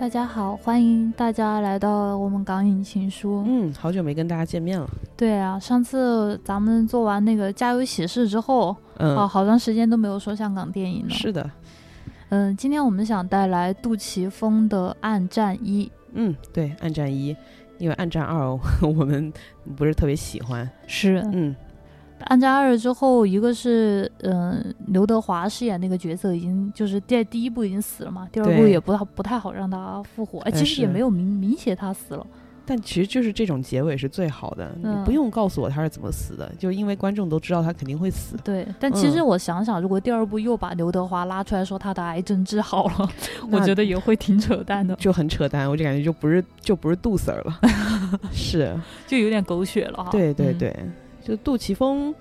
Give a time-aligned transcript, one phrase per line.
[0.00, 3.44] 大家好，欢迎大家来到我们港影情书。
[3.46, 4.88] 嗯，好久没跟大家见面了。
[5.14, 11.10] 对啊，上次咱们做完那个《家有喜事》之后，嗯，啊，好长时间都没有说香港电影了。
[11.10, 11.50] 是的，
[12.30, 15.84] 嗯，今天我们想带来杜琪峰的《暗战一》。
[16.14, 17.34] 嗯，对，《暗战一》，
[17.76, 18.46] 因为《暗战二》
[18.80, 19.30] 我们
[19.76, 20.66] 不是特别喜欢。
[20.86, 21.54] 是，嗯。
[22.26, 30.40] 暗战二之后，一个是嗯，刘德华饰演那个角色已经就是在第一部已经死了嘛，第二部也不太不太好让他复活。
[30.40, 32.26] 哎，其实也没有明明写他死了，
[32.66, 38.36] 但其实就是这种结尾是最好的，你不用告诉我他是怎么死的，就因为观众都知道他肯定会死。
[38.44, 43.10] 对，但其实我想想，如果第二部又把刘德华拉出来说他的癌症治好了，
[43.50, 47.60] 我觉得也会挺扯淡的，就很扯淡，我就感觉就不是就不是杜 Sir 了，
[48.30, 48.76] 是
[49.06, 50.10] 就有点狗血了哈。
[50.10, 50.74] 对对对。
[51.22, 52.14] 就杜琪峰，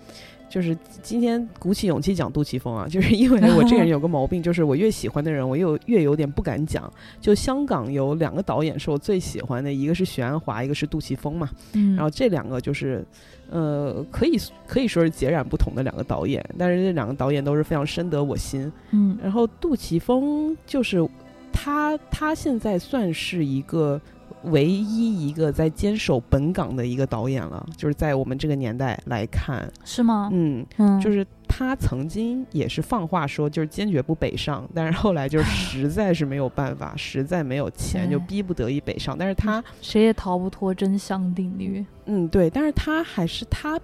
[0.50, 6.92] 就是今天鼓起勇气讲杜琪峰啊， 就是因为我这个人有个毛病，就是我越喜欢的人，我又越有点不敢讲。
[7.22, 11.50] 就香港有两个导演是我最喜欢的，一个是许鞍华，一个是杜琪峰嘛。
[11.74, 11.96] 嗯。
[11.96, 13.06] 然后这两个就是，
[13.50, 18.72] 呃，可以可以说是截然不同的两个导演，但是这两个导演都是非常深得我心。
[18.92, 19.18] 嗯。
[19.22, 21.08] 然后杜琪峰就是
[21.54, 24.00] 他，他现在算是一个。
[24.44, 30.30] 唯一一个在坚守本港的一个导演了，就是在我们这个年代来看，是吗？
[30.32, 39.18] 嗯嗯，就是他曾经也是放话说，就是坚决不北上，但是后来就实在是没有办法， 实在没有钱，就逼不得已北上。
[39.18, 41.86] 但是他谁也逃不脱真相定律。
[42.06, 43.80] 嗯，对，但是他还是他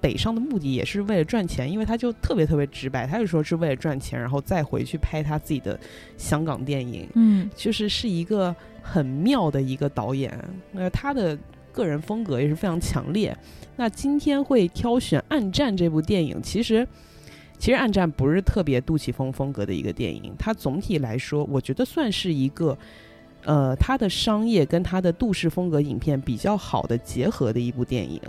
[0.00, 5.78] 北上的目的也是为了赚钱，因为他就特别特别直白，他就说是为了赚钱，然后再回去拍他自己的
[6.16, 7.08] 香港电影。
[7.14, 8.54] 嗯，就是是一个。
[8.82, 10.32] 很妙的一个导演，
[10.72, 11.38] 那他的
[11.70, 13.36] 个人风格也是非常强烈。
[13.76, 16.84] 那今天会挑选《暗战》这部电影，其实
[17.58, 22.76] 其实《暗战》不是特别杜琪峰风格的一个电影，它总体来说，我觉得算是一个
[23.44, 28.20] 呃，它的商业跟它的杜氏风格影片比较好的结合的一部电影。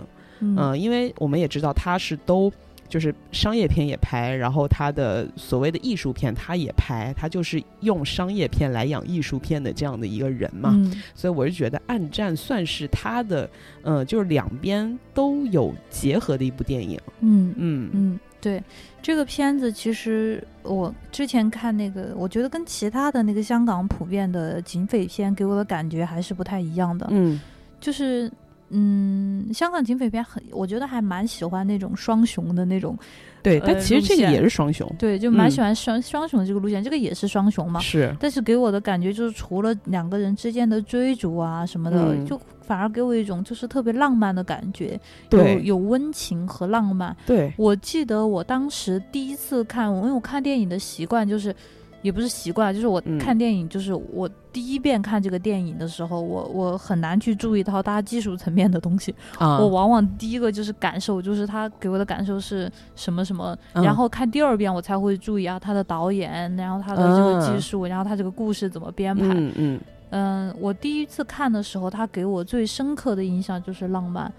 [0.42, 2.52] 嗯，因为我们也知道他是都。
[2.88, 10.78] 就是商业片也拍，然后他的所谓的艺术片他也拍，他就是用商业片来养艺术片的这样的一个人嘛。
[11.14, 13.48] 所以我是觉得《暗战》算是他的，
[13.80, 17.00] 呃，就是两边都有结合的一部电影。
[17.20, 18.62] 嗯嗯嗯，对，
[19.00, 27.06] 这个片子其实我之前看那个，我觉得跟其他的那个香港普遍的警匪片给我的感觉还是不太一样的。
[27.10, 27.40] 嗯，
[27.80, 28.30] 就是。
[28.72, 32.98] 嗯，香港警匪片很，我觉得还蛮喜欢那种双雄的那种，
[33.42, 38.16] 对，但其实这个也是双雄，对，就蛮喜欢双双雄这个路线，这个也是双雄嘛，是。
[38.18, 44.98] 但是给我的感觉就是，除了两个人之间的追逐啊什么的，就反而给我一种就是特别浪漫的感觉，
[45.30, 47.14] 有有温情和浪漫。
[47.26, 51.54] 对，我记得我当时第一次看，因为我看电影的习惯就是。
[52.02, 59.14] 也不是习惯，就是我看电影，就是我第一遍看这个电影的时候，我我很难去注意到它技术层面的东西。
[59.38, 69.24] 我往往第一个就是感受，就是他给我的感受是什么什么，然后看第二遍我才会注意啊，他的导演，然后他的这个技术，然后他这个故事怎么编排。
[69.28, 69.80] 嗯
[70.10, 74.30] 嗯，我第一次看的时候，他给我最深刻的印象就是浪漫。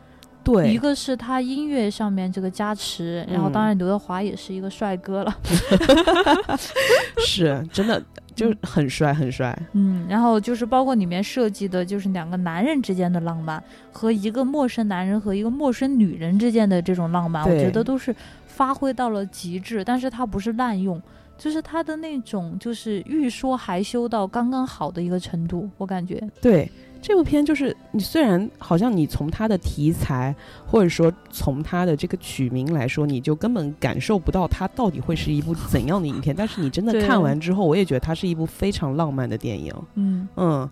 [0.44, 5.38] 对，一个是他音乐上面这个加持，然后当然刘德华也是一个帅哥了，
[7.20, 8.04] 是真的
[8.36, 9.58] 就很帅很帅。
[9.72, 18.14] 嗯，然后就是包括里面设计的，就是两个男人之间的浪漫，和一个陌生男人和一个陌生女人之间的这种浪漫，我觉得都是
[18.46, 19.84] 发挥到了极致。
[19.84, 21.02] 但是他不是滥用，
[21.38, 26.70] 就是他的那种就是欲说还休到刚刚好的一个程度，我感觉对。
[27.04, 30.34] 这部片就是你，虽然好像你从它的题材，
[30.66, 36.34] 或者说从它的这个取名来说，你就根本感受不到它到底会是一部怎样的影片。
[36.34, 39.74] 但是你真的看完之后，我也觉得它是一部非常浪漫的电影。
[39.96, 40.70] 嗯嗯。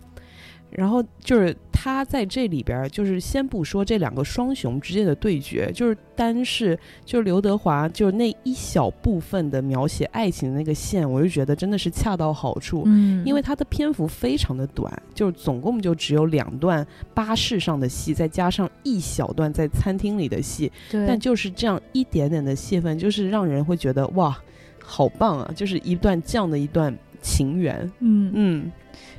[0.74, 12.84] 然后就是他在这里边，就是先不说这两个双雄之间的对决，就是单是就是刘德华就是那一小部分的描写爱情的那个线，我就觉得真的是恰到好处。
[12.86, 20.70] 嗯，因为他的篇幅非常的短，就是总共就只有两段巴士上的戏，再加上一小段在餐厅里的戏。
[20.90, 21.06] 对。
[21.06, 24.36] 但就是这样一点点的戏份，就是让人会觉得哇，
[24.82, 25.52] 好棒啊！
[25.54, 27.90] 就是一段这样的一段情缘。
[28.00, 28.72] 嗯嗯。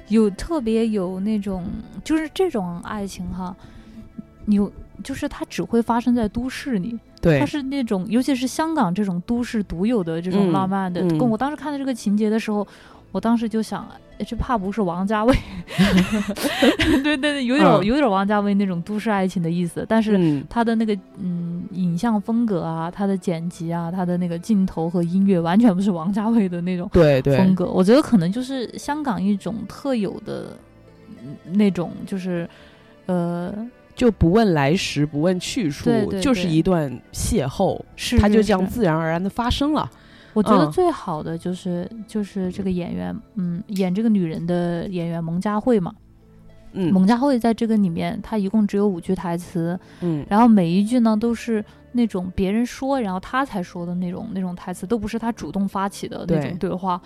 [0.07, 1.63] 有特别有那种，
[2.03, 3.55] 就是这种爱情哈，
[4.47, 4.71] 有
[5.03, 11.01] 就是它只会发生在都市里，对，它是那种尤其是香港这种都市独有的这种浪漫的。
[11.17, 12.65] 跟我当时看到这个情节的时候。
[13.13, 13.87] 我当时就想，
[14.27, 15.35] 这怕不是王家卫？
[17.03, 27.65] 对对对，有点有点王家卫那种都市爱情的意思，但是他的那个嗯影像风格啊，他的剪辑啊，他的那个镜头和音乐完全不是王家卫的那种对对风格。
[27.65, 30.57] 我觉得可能就是香港一种特有的
[31.51, 32.47] 那种就是
[33.05, 33.53] 呃，
[33.95, 39.89] 就不问来时，不问去处，对对就是一段邂逅，是它就这样自然而然的发生了。
[40.33, 45.93] 我觉得嗯最好的就是、就是这个演员，嗯，演这个女人的演员蒙嘉慧嘛。
[46.75, 56.99] 嗯蒙嘉慧在这个里面，她一共只有五句台词，嗯然后每一句呢都是那种别人说，然后她才说的那种那种台词，都不是她主动发起的那种对话。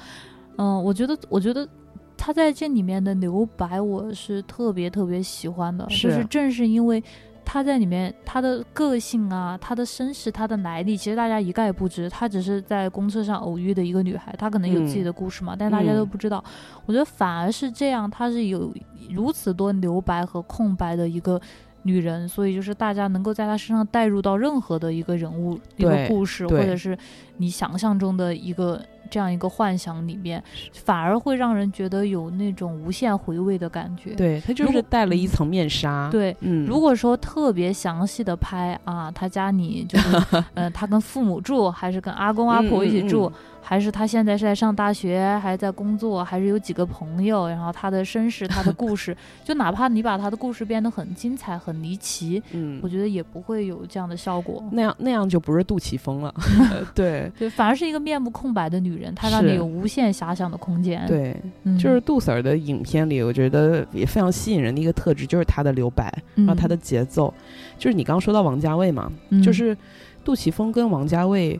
[0.58, 1.68] 嗯，我觉得，我觉得
[2.16, 7.04] 她在这里面的留白，我是特别特别喜欢的，就是是正是因为。
[7.50, 12.10] 她在里面，她的个性啊，她的身世，她的来历，其实大家一概不知。
[12.10, 16.44] 她只是在公车上偶遇的一个女孩，她可能有自己嗯的故事嘛，但大家都嗯不知道。
[16.86, 18.74] 我觉得反而是这样，她是有
[19.10, 21.40] 如此多留白和空白的一个
[21.84, 26.98] 女人，所以就是大家能够在她身上带入到任何的一个人物、一个故事，或者是
[27.38, 30.44] 你想象中的一个这样一个幻想里面，
[30.74, 34.14] 反而会让人觉得有那种无限回味的感觉。
[34.16, 43.34] 对，他就是如果戴了一层面纱。，对，嗯，如果说特别详细的拍啊，他家里就是，呃，他跟父母住，还是跟阿公阿婆一起住，嗯嗯
[43.68, 54.64] 还是他现在是在上大学，还是在工作，还是有几个朋友，然后他的身世、他的故事， 就哪怕你把他的故事变得很精彩、很离奇，嗯我，觉得也不会有这样的效果。
[54.72, 56.34] 那样那样就不是杜琪峰了。
[56.96, 67.34] 对对，反而是一个面目空白的女人，她让是你有无限遐想的空间。，对，嗯、就是杜 Sir 的影片里，我觉得也非常吸引人的一个特质，就是他的留白，然后他的节奏。
[67.78, 69.12] 就是你刚刚说到王家卫嘛，
[69.44, 69.76] 就是
[70.24, 71.60] 杜琪峰跟王家卫，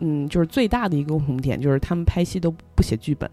[0.00, 3.30] 嗯，就是最大的一个共同点就是他们拍戏都不写剧本，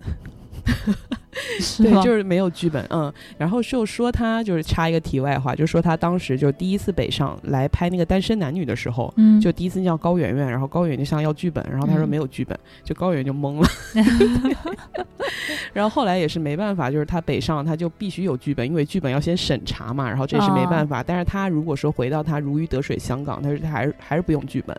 [1.78, 3.12] 对，就是没有剧本，嗯。
[3.38, 9.14] 然后就说他就是插一个题外话，就说他当时就第一次北上来拍那个《单身男女》的时候。
[9.18, 13.68] 嗯，就第一次叫高圆圆，然后高圆圆就向要剧本，然后他说嗯没有剧本，就高圆圆就懵了。
[15.74, 21.04] 然后后来也是没办法，就是他北上他就必须有剧本，因为剧本要先审查嘛，然后这也是没办法。
[21.04, 24.75] 但是他如果说回到他如鱼得水香港，他说他还是还是不用剧本，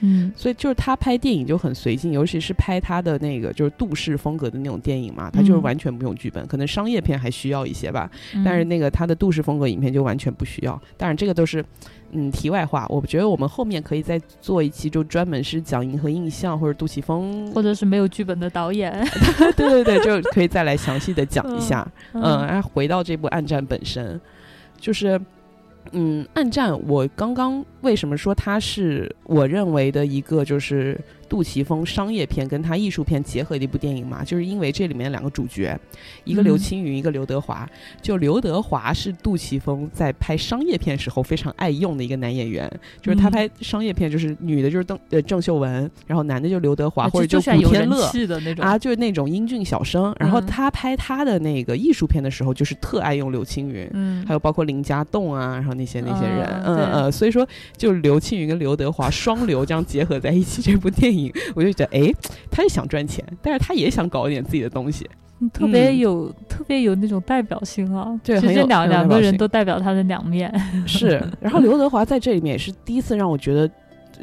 [0.00, 0.32] 嗯。
[0.36, 8.42] 所以就是他拍电影就很随性，尤其是拍他的那个就是杜氏风格的那种电影嘛，他就是嗯完全不用剧本，可能商业片还需要一些吧，嗯。
[8.44, 10.80] 但是那个他的杜氏风格影片就完全不需要。
[10.96, 11.64] 当然这个都是
[12.12, 18.92] 嗯题外话，我觉得我们后面可以再做一期，就专门是讲银河印象或者杜琪峰，或者是没有剧本的导演，
[19.56, 21.86] 对对对，就可以再来详细的讲一下。
[22.12, 24.18] 嗯，嗯然后回到这部《暗战》本身，
[24.80, 25.20] 就是，
[25.92, 34.24] 嗯，《暗战》我刚刚为什么说它是我认为的一个就是杜琪峰商业片跟他艺术片结合的一部电影嘛？
[34.24, 35.78] 就是因为这里面两个主角，
[36.24, 37.68] 一个刘嗯青云，一个刘德华。
[38.00, 42.70] 就刘德华是杜琪峰在拍商业片时候非常爱用的一个男演员，
[43.02, 48.08] 就是他嗯拍商业片就是女的就是邓呃郑秀文，然后男的就刘德华、啊或者就古天乐。
[48.10, 50.14] 气的那种啊，就是那种英俊小生。
[50.18, 57.46] 然后嗯他拍他的那个艺术片的时候，就是特爱用刘青云，嗯，还有包括林家栋啊，然后那些那些人，嗯对嗯呃，所以说
[57.76, 61.17] 就刘青云跟刘德华双流这样结合在一起，这部电影
[61.54, 62.12] 我就觉得，哎，
[62.50, 65.08] 他也想赚钱，但是他也想搞一点自己的东西，
[65.40, 70.52] 嗯特别嗯有、特别有那种代表性啊，对很有就这两两个人都代表他的两面，
[70.86, 71.22] 是。
[71.40, 73.70] 然后刘德华在这里面也是第一次让我觉得。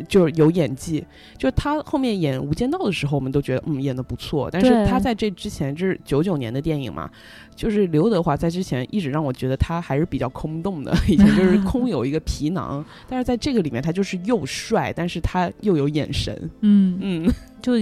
[0.08, 1.06] 就是有演技，
[1.38, 7.10] 就是他后面演《无间道》的时候，我们都觉得嗯演的不错，但是他在这之前，这是九九年的电影嘛，
[7.56, 17.74] 就是刘德华在之前一直让我觉得他还是比较空洞的，以前就是空 有一个皮囊，但是在这个里面他就是又帅，但是他又有眼神，嗯，嗯， 就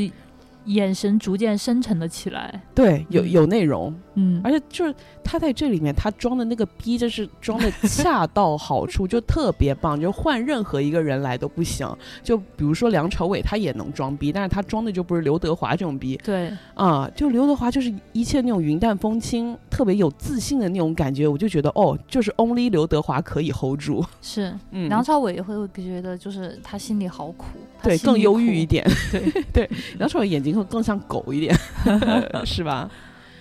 [0.66, 3.32] 眼神逐渐深沉了起来，对，有嗯。
[3.32, 4.13] 有内容，嗯，
[4.44, 4.94] 而且就是
[5.24, 10.00] 他在这里面，他装的那个逼，真是装的恰到好处， 就特别棒。
[10.00, 11.88] 就换任何一个人来都不行。
[12.22, 24.04] 就比如说梁朝伟，他也能装逼，但是他装的就不是刘德华这种逼对，啊、就刘德华就是一切那种云淡风轻，特别有自信的那种感觉，我就觉得哦，就是 only 刘德华可以 hold 住。
[24.22, 27.46] 是嗯，梁朝伟会觉得就是他心里好苦，
[27.82, 31.56] 对更忧郁一，点，对 对，梁朝伟眼睛会更像狗一点，
[32.46, 32.90] 是吧？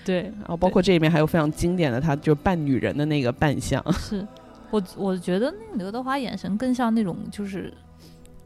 [0.04, 3.82] 对，然后包括这里面还有非常经典的，他就扮女人的那个扮相。
[3.92, 4.26] 是
[4.70, 7.72] 我我觉得那个刘德华眼神更像那种就是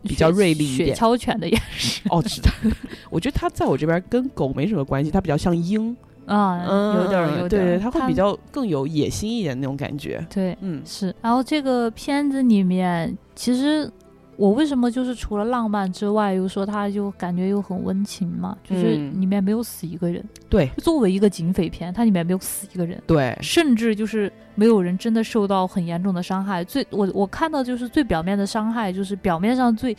[0.03, 2.51] 比较锐利一点雪橇犬的眼神哦，是的，
[3.11, 5.97] 我觉得他在我这边跟狗没什么关系，他比较像鹰，
[6.27, 10.57] 啊，嗯，有点有点儿，对，他会比较更有野心一点那种感觉，对。
[10.61, 13.91] 嗯是，然后这个片子里面，其实
[14.37, 20.23] 我为什么就是除了浪漫之外，又说它就感觉又很温情嘛，就是嗯里面没有死一个人。
[20.49, 26.63] 对作为一个警匪片，它里面没有死一个人，对，甚至就是没有人真的受到很严重的伤害。
[26.63, 29.97] 最我我看到就是最表面的伤害，就是表面上最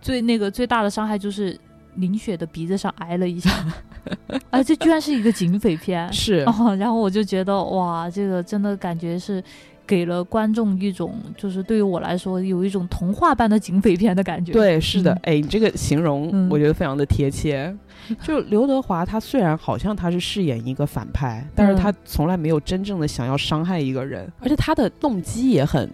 [0.00, 1.58] 最那个最大的伤害就是
[1.96, 3.50] 林雪的鼻子上挨了一下，
[4.50, 9.42] 哎，这居然是一个警匪片，是 哦，然后我就觉得哇，这个真的感觉是
[9.86, 14.52] 给了观众一种，就是对于我来说有一种童话般的警匪片的感觉。
[14.52, 17.74] 对，是的，嗯哎，你这个形容嗯我觉得非常的贴切。
[18.22, 25.88] 就刘德华，他虽然好像他是饰演一个反派，但是嗯他从来没有真正的想要伤害一个人，而且他的动机也很。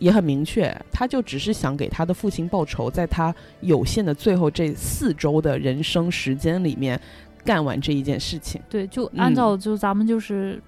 [0.00, 7.00] 也很明确，他就只是想给他的父亲报仇，在他有限的最后这四周的人生时间里面，
[7.44, 8.60] 干完这一件事情。
[8.68, 10.60] 对，就按照嗯就咱们就是。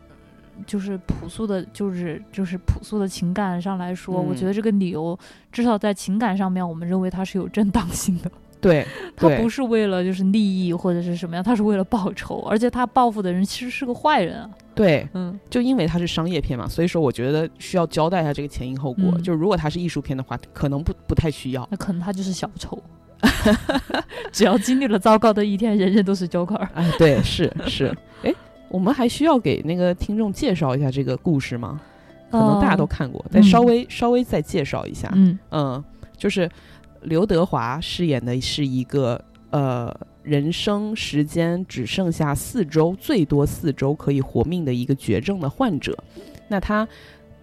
[0.65, 5.19] 就是朴素的，就是就是朴素的情感上来说，我嗯觉得这个理由
[5.51, 8.31] 至少在情感上面，我们认为它是有正当性的。
[8.59, 8.85] 对，
[9.15, 14.51] 他不是为了就是利益或者是什么样，他是为了报仇，而且他报复的人其实是个坏人啊。
[14.75, 19.05] 对，嗯，就因为他是商业片嘛，所以说我觉得需要交代一下这个前因后果。
[19.15, 21.69] 嗯就如果他是艺术片的话，可能不不太需要。
[21.71, 22.83] 那可能他就是小丑，
[24.33, 26.57] 只要经历了糟糕的一天，人人都是 Joker。
[26.75, 27.97] 哎，对，是是。
[28.23, 28.35] 哎，
[28.69, 31.81] 我们还需要给那个听众介绍一下这个故事吗？
[32.31, 35.11] 可能大家都看过，但稍微、稍微再介绍一下。
[35.15, 35.85] 嗯嗯，
[36.17, 36.51] 就是
[37.03, 45.97] 刘德华饰演的是一个呃，人生时间只剩下四周，最多四周可以活命的一个绝症的患者。
[46.49, 46.87] 那他。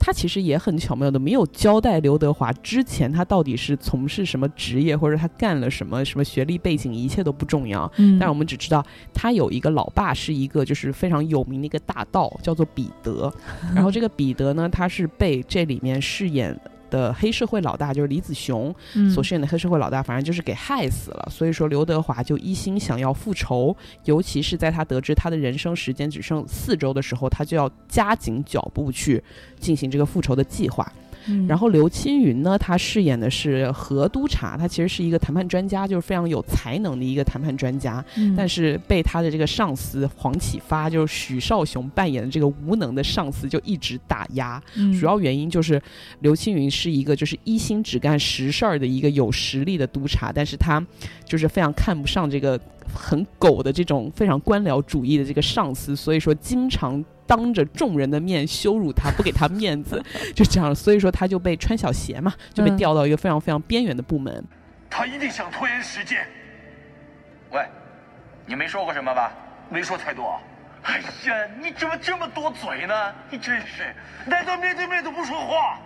[0.06, 7.90] 他其实也很巧妙的，没有交代刘德华之前他到底是从事什么职业，或者他干了什么，什么学历背景，一切都不重要。
[7.96, 13.34] 嗯，但是我们只知道他有一个老爸是一个就是非常有名的一个大盗，叫做彼得。
[13.74, 16.54] 然后这个彼得呢，他是被这里面饰演
[16.94, 21.28] 的黑社会老大，就是李子雄嗯所饰演的黑社会老大，反正就是给害死了。
[21.32, 29.24] 所以说刘德华就一心想要复仇，尤其是在他得知他的人生时间只剩四周的时候，他就要加紧脚步去
[29.60, 30.90] 进行这个复仇的计划。
[31.28, 38.04] 嗯然后刘青云呢，他饰演的是何督察，他其实是一个谈判专家，就是非常有才能的一个谈判专家。
[38.16, 44.62] 嗯但是被他的这个上司黄启发，就是许绍雄扮演的这个无能的上司，就一直打压。
[44.76, 45.82] 嗯主要原因就是
[46.20, 50.86] 刘青云是一个就是一心只干实事儿的一个有实力的督察，但是他
[51.26, 52.60] 就是非常看不上这个
[52.94, 57.04] 很狗的这种非常官僚主义的这个上司，所以说经常。
[57.36, 60.00] 当着众人的面羞辱他，不给他面子，
[60.36, 64.44] 就这样，所以说他就被穿小鞋嘛，就被嗯调到一个非常非常边缘的部门。
[64.88, 66.24] 他一定想拖延时间，
[67.52, 67.66] 喂，
[68.46, 69.32] 你没说过什么吧？
[69.72, 70.40] 没说太多。
[70.84, 72.94] 哎呀，你怎么这么多嘴呢？
[73.32, 73.96] 你真是，
[74.28, 75.80] 难道面对面都不说话？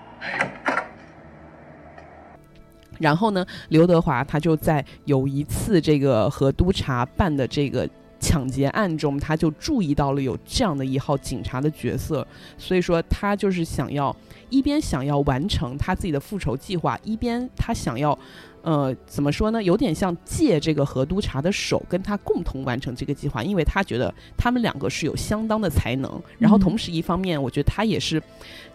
[3.00, 7.88] 然后呢，刘德华他就在有一次这个和督察办的这个
[8.20, 12.26] 抢劫案中，他就注意到了有这样的一号警察的角色，
[12.58, 14.16] 所以说他就是想要
[14.50, 18.18] 一边想要完成他自己的复仇计划，一边他想要。
[18.64, 19.64] 呃，怎么说呢？
[19.64, 26.22] 有点像借这个何督察的手，跟他共同完成这个计划，因为他觉得他们两个是有相当的才能。
[26.38, 28.22] 然后同时一方面，我觉得他也是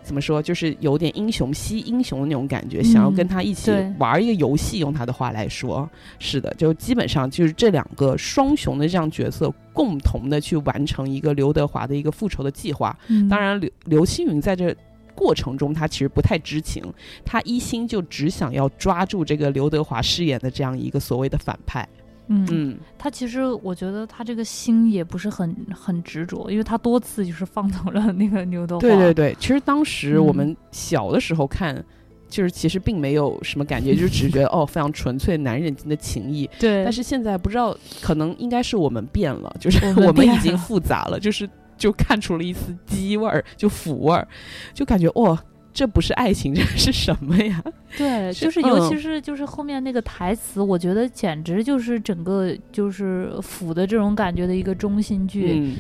[0.03, 4.79] 怎么说，就是有点英雄惜英雄的那种感觉，想要跟他一起对玩一个游戏。
[4.79, 5.87] 用他的话来说，
[6.19, 12.99] 是的，就基本上就是这两个双雄的这样角色，共同的去完成一个刘德华的一个复仇的计划。
[13.09, 14.75] 嗯当然，刘刘青云在这
[15.15, 16.83] 过程中，他其实不太知情，
[17.25, 21.89] 他一心就只想要抓住这个刘德华饰演的这样一个所谓的反派。
[22.29, 28.81] 嗯嗯，他其实我觉得他这个心也不是很很执着，因为他多次就是放走了那个刘德华。
[28.81, 31.85] 对对对，其实当时嗯我们小的时候看。
[32.33, 36.49] 就是其实并没有什么感觉，就是只觉得 哦，非常纯粹男人间的情谊。
[36.59, 41.47] 对，但是现在不知道，可能应该是我们变了，就是我们已经复杂了，就是
[41.83, 44.29] 就看出了一丝鸡味儿，就腐味儿，
[44.73, 45.37] 就感觉哇，
[45.75, 47.61] 这不是爱情，这是什么呀？
[47.99, 55.77] 对，就是尤其嗯是就是后面那个台词，我觉得简直就是整个就是腐的这种感觉的一个中心句，嗯，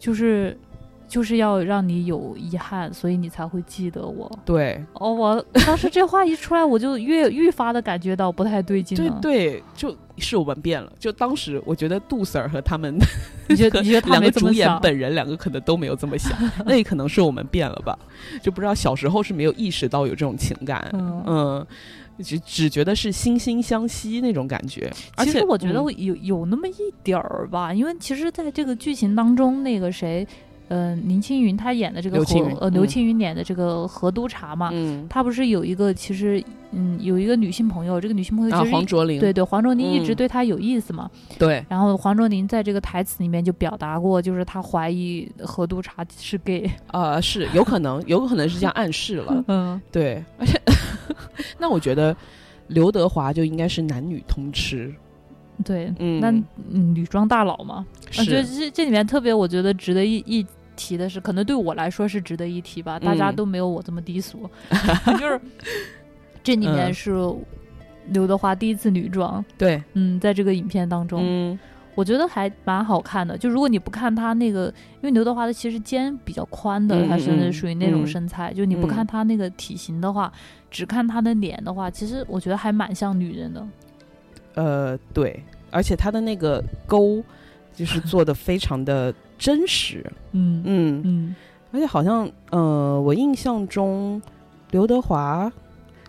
[0.00, 0.58] 就是
[1.06, 4.28] 就是要让你有遗憾，所以你才会记得我。
[4.44, 9.20] 对，哦，我当时这话一出来，我就越愈发的感觉到不太对劲了。
[9.22, 10.92] 对对，就是我们变了。
[10.98, 12.98] 就当时我觉得杜 Sir 和他们
[13.48, 14.68] 你觉得你觉得他两个主演？
[14.80, 16.32] 本人两个可能都没有这么想，
[16.64, 17.98] 那也可能是我们变了吧？
[18.42, 21.66] 就不知道小时候是没有意识到有这种情感，嗯嗯，
[22.22, 24.90] 只只觉得是惺惺相惜那种感觉。
[25.18, 30.26] 其实我觉得嗯有有那么一点儿吧，因为其实在这个剧情当中，那个谁，
[30.68, 36.42] 呃，林青云他演的这个何刘呃刘嗯青云演的这个何督察嘛，嗯他不是有一个其实
[36.72, 41.08] 嗯有一个女性朋友，这个女性朋友啊，其实一、黄卓林对对黄卓宁一直嗯对他有意思嘛，
[41.38, 50.60] 对然后黄卓宁在这个台词里面就表达过，就是他怀疑何督察是 gay，呃是有可能有可能是这样暗示了，嗯，对，而 且
[51.58, 52.16] 那我觉得
[52.66, 54.92] 刘德华就应该是男女通吃。
[55.64, 56.20] 对，嗯。
[56.20, 56.30] 那
[56.70, 57.84] 嗯女装大佬嘛，
[58.18, 63.36] 我觉得这这里面特别，我觉得值得一一提的是，可能对我来说是值得一提吧，大家嗯。
[63.36, 64.48] 都没有我这么低俗，
[65.18, 65.40] 就是
[66.42, 66.94] 这里面嗯。
[66.94, 67.12] 是
[68.08, 71.58] 刘德华第一次女装，对，嗯，在这个影片当中，嗯。
[71.96, 73.38] 我觉得还蛮好看的。
[73.38, 78.06] 就如果你不看他那个，因为刘德华的其实肩比较宽的，嗯他是嗯属于那种嗯。
[78.06, 80.30] 身材，就你不看嗯他那个体型的话，
[80.70, 83.66] 只看他的脸的话，其实我觉得还蛮像女人的。
[84.56, 87.22] 呃对，而且他的那个沟
[87.72, 91.36] 就是做的非常的真实， 嗯嗯，嗯
[91.72, 94.20] 而且好像呃，我印象中
[94.72, 95.50] 刘德华。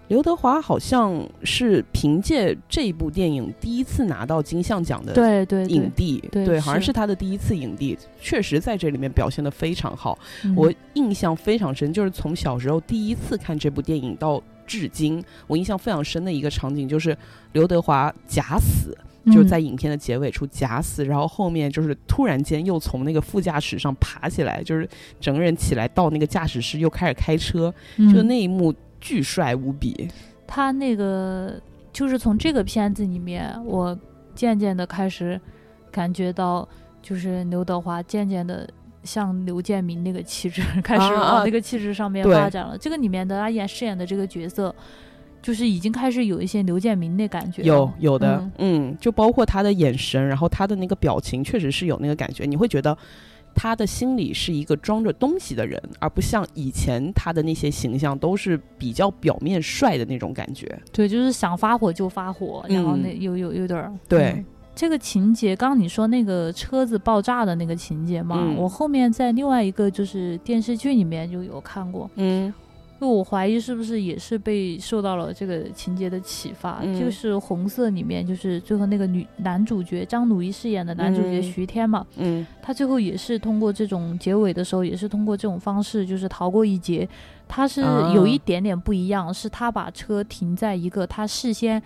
[0.09, 10.17] 刘德华好像是凭借这一部电影第一次拿到金像奖的对对影对，帝，对好像是是他的第一次影帝，确实在这里面表现的非常好。
[10.45, 17.17] 嗯我印象非常深，就是从小时候第一次看这部电影到至今，我印象非常深的一个场景就是
[17.53, 18.95] 刘德华假死，
[19.31, 24.87] 就在影片的结尾处假死，然后后面就是突然间又从那个副驾驶上爬起来，就是
[25.19, 30.07] 整个人起来到那个驾驶室又开始开车，嗯就那一幕巨帅无比。
[30.45, 31.59] 他那个
[31.91, 33.97] 就是从这个片子里面，我
[34.35, 35.39] 渐渐的开始
[35.91, 36.67] 感觉到，
[37.01, 38.69] 就是刘德华渐渐的
[39.07, 42.77] 向刘建明那个气质 开始啊往那个气质上面发展了。
[42.77, 44.75] 这个里面的他演饰演的这个角色，
[45.41, 47.63] 就是已经开始有一些刘建明那感觉。
[47.63, 52.95] 有有的，嗯嗯就包括他的眼神，然后他的那个表情，确实是有那个感觉，你会觉得。
[53.59, 60.79] 他的心里是一个装着东西的人，而不像以前他的那些形象都是比较表面帅的那种感觉。
[60.91, 64.45] 对，就是想发火就发火，然后那嗯有有有点儿对嗯
[64.77, 68.55] 这个情节，刚刚你说那个车子爆炸的那个情节嘛，嗯。
[68.55, 72.53] 我后面在另外一个就是电视剧里面就有看过，嗯。
[72.99, 76.99] 就我怀疑是不是也是被受到了这个情节的启发，嗯。
[76.99, 81.43] 就是红色里面就是最后那个女男主角张鲁一饰演的男主角嗯。
[81.43, 82.45] 徐天嘛，嗯。
[82.61, 87.07] 他最后也是通过这种结尾的时候，也是通过这种方式就是逃过一劫。
[87.47, 88.11] 他是啊。
[88.13, 91.81] 有一点点不一样，是他把车停在一个他事先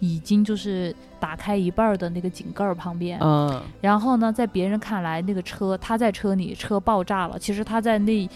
[0.00, 3.62] 已经就是打开一半儿的那个井盖儿旁边，嗯。
[3.80, 8.28] 然后呢，在别人看来，那个车他在车里，车爆炸了，其实他在那。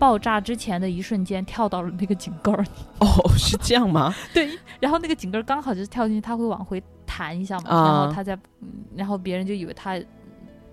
[0.00, 2.70] 爆炸之前的一瞬间跳到了那个井盖儿里，
[3.00, 4.14] 哦，是这样吗？
[4.32, 4.48] 对，
[4.80, 7.84] 然后那个井盖儿刚好就是跳进去，他会往回弹一下嘛，啊。
[7.84, 10.00] 然后他在，嗯然后别人就以为他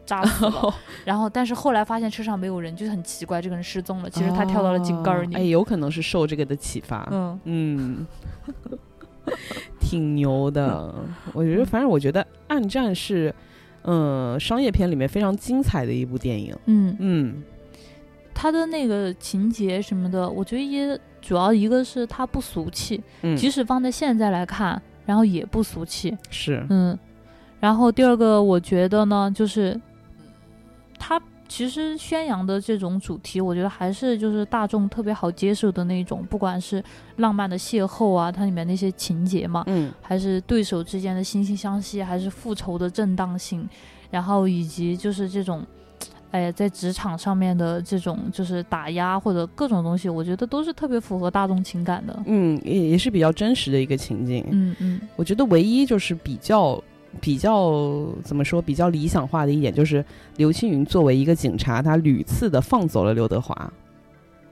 [0.05, 0.73] 炸死了，
[1.03, 5.39] 然后但是后来发现车上没有人，就是很奇怪，这个人失踪了，其实他跳到了井盖儿里，哦。
[5.39, 7.05] 哎，有可能是受这个的启发。
[7.11, 7.37] 嗯。
[7.43, 8.07] 嗯，
[9.79, 10.93] 挺牛的。
[11.33, 13.33] 我觉得，嗯反正我觉得《暗战》是，
[13.83, 16.55] 嗯，商业片里面非常精彩的一部电影。
[16.65, 17.43] 嗯，嗯
[18.33, 26.97] 他的那个情节什么的，我觉得也主要一个是他不俗气，嗯，即使放在现在来看，然后也不俗气，是嗯，
[27.59, 29.79] 然后第二个我觉得呢，就是
[30.99, 36.83] 他其实宣扬的这种主题，我觉得还是就是大众特别好接受的那种，不管是
[37.17, 43.67] 浪漫的邂逅啊，它里面那些情节嘛，嗯还是对手之间的惺惺相惜，还是复仇的正当性，
[44.11, 45.65] 然后以及就是这种。
[46.29, 52.21] 哎，在职场上面的这种就是打压或者各种东西，我觉得都是特别符合大众情感的。
[52.25, 54.45] 嗯，也也是比较真实的一个情境。
[54.51, 56.83] 嗯嗯我觉得唯一就是比较
[57.19, 60.03] 比较怎么说比较理想化的一点，就是
[60.37, 63.71] 刘青云作为一个警察，他屡次的放走了刘德华，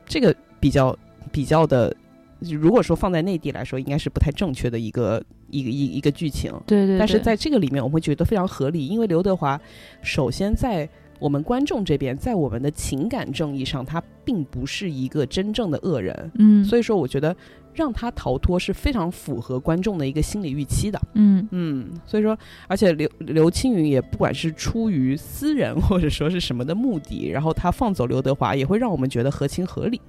[0.05, 0.97] 这个比较
[1.31, 1.95] 比较的，
[2.39, 6.51] 如果说放在内地来说，应该是不太正确的一个一个一一个剧情。
[6.65, 6.99] 对对对。
[6.99, 9.59] 但是在这个里面，我们会觉得非常合理，因为刘德华
[10.01, 10.87] 首先在
[11.19, 17.35] 我们观众这边，在我们的情感正义上，他并不是一个真正的恶人，嗯，所以说我觉得
[17.75, 20.99] 让他逃脱是非常符合观众的一个心理预期的。
[21.13, 21.47] 嗯。
[21.51, 30.01] 嗯，所以说，而且刘刘青云也不管是出于私人或者说是什么的目的，然后他放走刘德华，也会让我们觉得合情合理。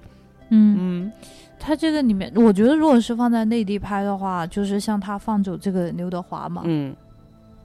[0.49, 1.11] 嗯，嗯。
[1.59, 6.95] 他这个里面，我觉得如果是放在内地拍的话，就是像他放走这个刘德华嘛，嗯。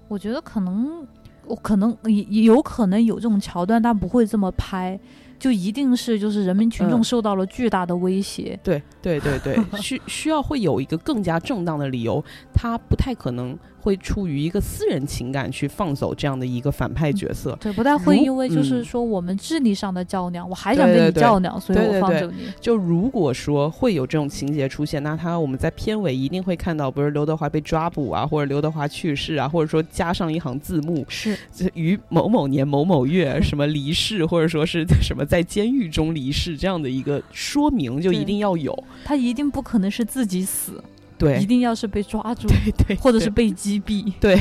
[0.09, 1.07] 我觉得可能
[1.47, 1.97] 我可能
[2.29, 4.99] 有可能有这种桥段，但不会这么拍，
[5.43, 8.57] 就一定是就是人民群众嗯受到了巨大的威胁。
[8.63, 12.25] 对对对对， 需需要会有一个更加正当的理由，
[12.63, 17.59] 他不太可能会出于一个私人情感去放走这样的一个反派角色。
[17.61, 22.53] 对，不太会因为就是嗯说我们智力上的较量，我还想跟你对对对较量，所以我放走你。
[22.61, 31.37] 就如果说会有这种情节出现，那他我们在片尾一定会看到，不是刘德华被抓捕啊，或者刘德华去世啊，或者说加上一行字幕，是，
[31.75, 38.73] 于某某年某某月什么离世，或者说是什么在监狱中离世这样的一个说明，就一定要有。
[39.05, 40.81] 他一定不可能是自己死。
[41.23, 44.37] 对一定要是被抓住，对对，或者是被击毙，对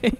[0.00, 0.12] 对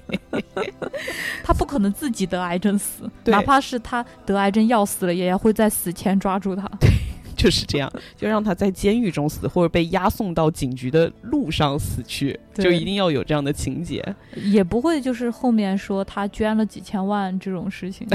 [1.42, 6.69] 他不可能自己得癌症死，哪怕是他得癌症要死了，也要会在死前抓住他。
[6.79, 6.88] 对
[7.37, 14.03] 就是这样，就让他在监狱中死，或者被押送到警局的路上死去，就一定要有这样的情节。
[14.37, 18.09] 也不会就是后面说他捐了几千万这种事情。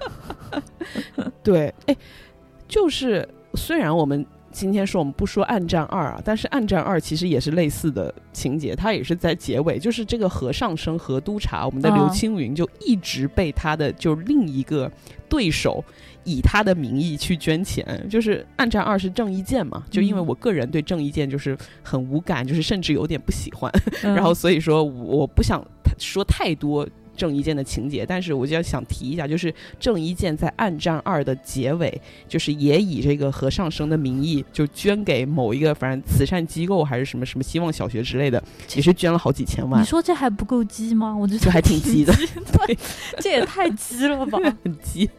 [1.42, 1.96] 对，哎，
[2.66, 14.90] 就是虽然我们今天说我们不说《暗战二》啊，但是《暗战二》其实也是类似的情节，它也是在结尾，就是这个和尚生和督察，我们的刘啊青云就一直被他的就另一个
[15.28, 15.84] 对手。
[16.24, 19.82] 以他的名义去捐钱，就是《暗战二》是郑伊健嘛？
[19.90, 25.64] 就因为嗯我个人对郑伊健就是很无感，就是甚至有点不喜欢，嗯 然后所以说我不想
[25.96, 26.86] 说太多
[27.18, 38.42] 郑伊健的情节，但是我就要想提一下，就是郑伊健在《暗战二》的结尾，就是也以这个和尚生的名义，就捐给某一个反正慈善机构还是什么什么希望小学之类的，
[38.76, 41.14] 也是捐了好几千万你，说这还不够鸡吗？
[41.14, 42.14] 我觉得就还挺鸡的，
[42.66, 42.78] 对，
[43.18, 44.38] 这也太鸡了吧！
[44.64, 45.10] 很鸡。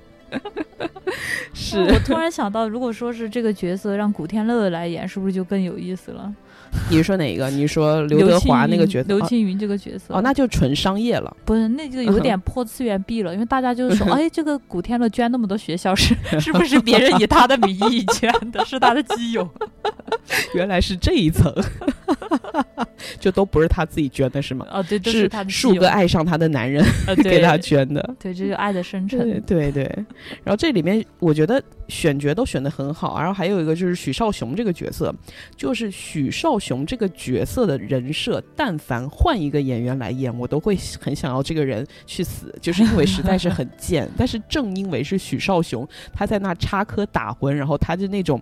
[1.53, 6.33] 是我突然想到，如果说是这个角色让古天乐来演，是不是就更有意思了？
[6.89, 7.49] 你是说哪一个？
[7.49, 9.07] 你说刘德华那个角色？
[9.07, 11.35] 刘青云这个角色哦，那就纯商业了。
[11.45, 19.47] 不是那就有点破次元壁了，因为大家就是说， 哎，这个古天乐捐那么多学校是是不是别人以他的名义捐的，是他的基友？
[20.53, 21.53] 原来是这一层，
[23.19, 24.65] 就都不是他自己捐的是吗？
[24.71, 28.01] 哦，对，都是他的基友树哥，爱上他的男人呃，给他捐的。
[28.19, 29.41] 对，这就爱的深沉。
[29.41, 29.83] 对对，
[30.43, 35.13] 然后这里面我觉得选角都选的很好，然后还有一个就是许绍雄这个角色，
[35.55, 44.09] 就是许绍雄这个角色的人设，但凡换一个演员来演，我都会很想要这个人去死，就是因为实在是很 贱。
[44.17, 48.41] 但是正因为是许绍雄，他在那插科打诨，然后他就那种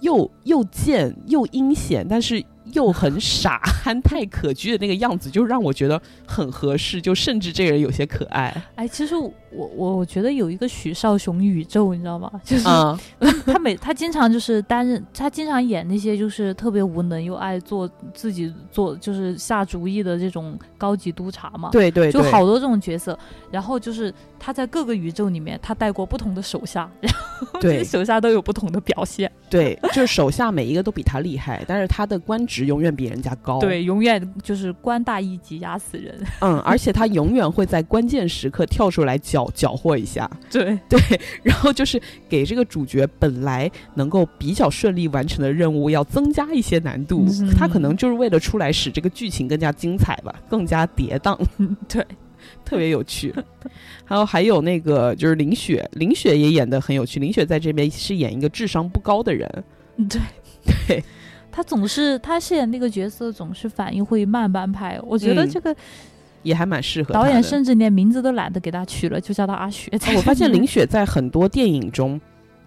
[0.00, 2.44] 又又贱又阴险，但是。
[2.72, 8.62] 又很傻、憨态可掬的那个样子，就让我觉得很合适，就甚至这个人有些可爱。
[8.74, 12.30] 哎，其实我我我觉得有一个许绍雄宇宙，你知道吗？
[12.42, 12.98] 就是啊、
[13.46, 21.70] 他每他经常就是担任，他经常演那些就是特别无能又爱做自己做就是下主意的这种高级督察嘛。
[21.70, 23.18] 对对对，就好多这种角色，
[23.50, 41.00] 然后就是他在各个宇宙里面，他带过不同的手下， 然后这对些手下都有不同的表现，对，就是手下每一个都比他厉害，但是他的官职永远比人家高。，对，永远就是官大一级压死人，嗯，而且他永远会在关键时刻跳出来搅搅和一下，对，对，
[41.42, 47.24] 然后就是给这个主角本来能够比较顺利完成的任务，要增加一些难度。
[47.28, 51.38] 嗯他可能就是为了出来使这个剧情更加精彩吧，更加跌宕，
[51.88, 52.04] 对，
[52.64, 53.34] 特别有趣。
[54.04, 57.18] 还有还有那个就是林雪，林雪也演的很有趣。
[57.18, 59.64] 林雪在这边是演一个智商不高的人，
[60.08, 60.20] 对，
[60.86, 61.04] 对。
[61.56, 65.76] 他总是他饰演那个角色总是反应会慢半拍，我觉得嗯这个
[66.42, 69.88] 也还蛮适合导演甚至连名字都懒得给他取了，就叫他阿雪。
[69.94, 72.20] 哦我发现林雪在很多电影中，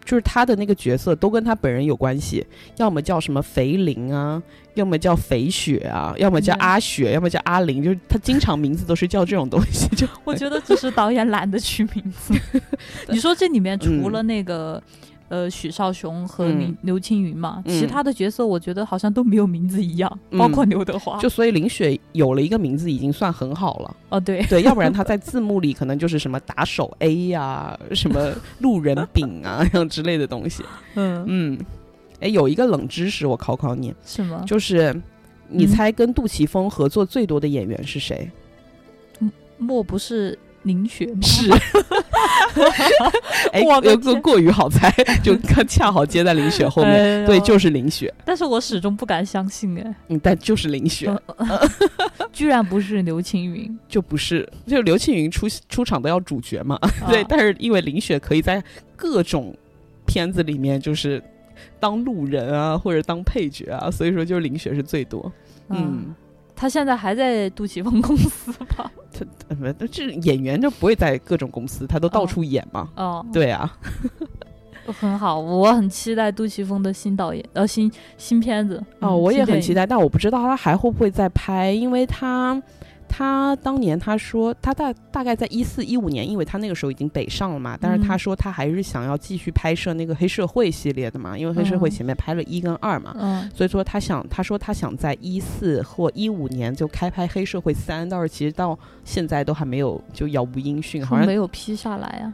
[0.05, 2.47] 就是他的那个角色都跟他本人有关系，
[2.77, 4.41] 要么叫什么肥林啊，
[4.75, 9.85] 要么叫肥雪啊，要么叫阿雪，要么叫阿玲，就是他经常名字都是叫这种东西。
[9.97, 12.33] 就我觉得只是导演懒得取名字。
[13.11, 14.81] 你说这里面除嗯了那个、
[15.29, 21.17] 呃许绍雄和林嗯刘青云嘛，嗯其他的角色我觉得好像都没有名字一样，嗯包括刘德华。
[21.19, 30.63] 就所以林雪有了一个名字已经算很好了，哦对，对，要不然 他在字幕里可能就是什么打手 A 呀、什么路人丙啊 这样之类的东西。
[30.95, 31.59] 嗯，嗯，
[32.19, 34.43] 哎，有一个冷知识我考考你，什么？
[34.47, 34.93] 就是
[35.49, 38.29] 你嗯猜跟杜琪峰合作最多的演员是谁？
[39.59, 40.37] 莫不是
[40.67, 41.19] 林雪吗？
[41.23, 41.49] 是，
[43.51, 43.91] 哎，我的天。
[43.93, 44.91] 有个过于好猜，
[45.23, 46.93] 就刚恰好接在林雪后面。
[46.93, 51.09] 哎对，就是林雪，但是我始终不敢相信，哎，嗯，但就是林雪，
[52.31, 53.77] 居然不是刘青云。
[53.87, 56.77] 就不是，就刘青云出出场都要主角嘛，
[57.09, 58.63] 对，啊但是因为林雪可以在
[58.95, 59.55] 各种
[60.05, 61.21] 片子里面就是
[61.79, 65.31] 当路人啊，或者当配角啊，所以说就是林雪是最多，
[65.69, 66.13] 嗯，
[66.57, 68.91] 他现在还在杜琪峰公司吧？
[69.13, 73.71] 他呃不，这演员就不会在各种公司，他都到处演嘛，哦， 对啊，
[74.99, 78.77] 很好，我很期待杜琪峰的新导演呃新新片子。
[78.99, 82.61] 哦，嗯我也很期待，但我不知道他还会不会再拍，因为他
[83.09, 93.15] 他当年他说他大大概在一四一五年，因为他那个时候已经北上了嘛，但是他嗯说他还是想要继续拍摄那个黑社会系列的嘛，因为黑社会嗯前面拍了一跟二嘛。
[93.19, 102.33] 嗯所以说他想，他说他想在一四或一五年就开拍《黑社会三》，但是其实到现在都还没有就杳无音讯，好像没有批下来啊。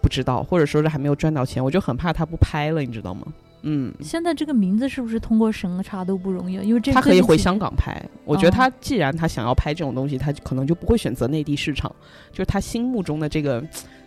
[0.00, 3.26] 不知道，或者说是还没有赚到钱，我就很怕他不拍了，你知道吗？
[3.62, 6.54] 嗯，现在这个名字是不是通过审查都不容易？
[6.66, 8.00] 因为这他可以回香港拍。
[8.24, 11.90] 我觉得哦他既然他想要拍这种东西，他可能就不会选择内地市场。
[12.30, 13.62] 就是他心目中的这个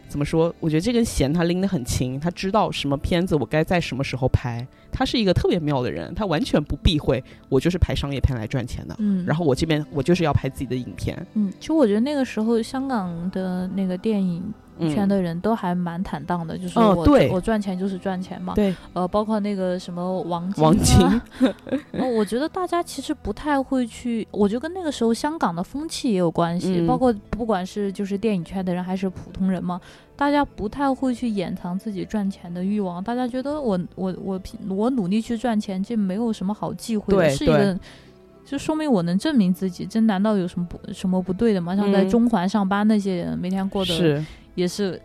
[0.07, 0.53] 怎么说？
[0.59, 4.65] 我觉得这根弦他拎得很轻，他知道什么片子我该在什么时候拍。
[4.91, 8.95] 他是一个特别妙的人，他完全不避讳，我就是拍商业片来赚钱的。
[8.99, 11.25] 嗯，然后我这边我就是要拍自己的影片。
[11.33, 18.53] 嗯，其实我觉得那个时候香港的那个电影嗯圈的人都还蛮坦荡的，就是我、我赚钱就是赚钱嘛。
[18.53, 21.21] 对呃，包括那个什么王王晶，
[21.93, 29.79] 哦，我觉得大家其实不太会去，我觉得跟那个时候香港的风气也有关系，嗯包括不管是就是电影圈的人还是普通人嘛，
[30.15, 37.77] 大家不太会去掩藏自己赚钱的欲望，大家觉得我我我我努力去赚钱，这没有什么好忌讳的，是一个。
[38.47, 41.75] 就说明我能证明自己，这难道有什么不什么不对的吗？
[41.75, 44.23] 像在嗯中环上班那些人，每天过得是
[44.55, 44.99] 也是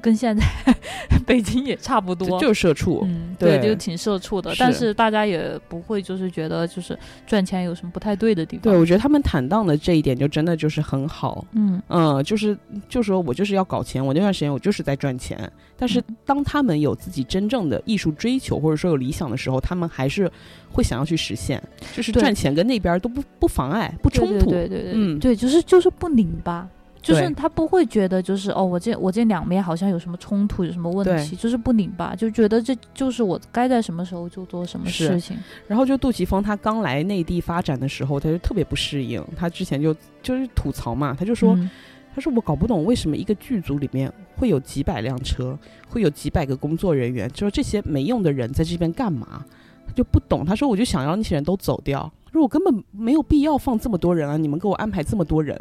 [0.00, 0.44] 跟现在
[1.26, 3.00] 北京也差不多，就就是社畜。
[3.04, 8.62] 嗯，对对，就挺社畜的，但是大家也不会就是觉得就是赚钱有什么不太对的地方。
[8.62, 11.44] 对，我觉得他们坦荡的这一点就真的就是很好。
[11.52, 12.56] 嗯嗯，就是
[12.88, 15.50] 就说我就是要搞钱，我那段时间我就是在赚钱。
[15.76, 20.30] 但是嗯当他们有自己真正的艺术追求，或者说有理想的时候，他们还是
[20.70, 21.60] 会想要去实现，
[21.96, 24.50] 就是赚钱跟那边都不不妨碍、不冲突。
[24.50, 26.68] 对对对对对，嗯对，就是就是不拧巴。
[27.00, 35.36] 就是他不会觉得就是哦，我这我这两边好像有什么冲突，有什么问题，就是不拧巴，就觉得这就是我该在什么时候就做什么事情。
[35.66, 39.24] 然后就杜琪峰他刚来内地发展的时候，他就特别不适应。
[39.36, 41.70] 他之前就就是吐槽嘛，他就说，嗯
[42.12, 45.56] 他说我搞不懂为什么一个剧组里面会有几百辆车，
[45.88, 49.44] 会有几百个工作人员，就是这些没用的人在这边干嘛？
[49.86, 50.44] 他就不懂。
[50.44, 52.12] 他说我就想让那些人都走掉。
[52.26, 54.36] 他说我根本没有必要放这么多人啊！
[54.36, 55.56] 你们给我安排这么多人，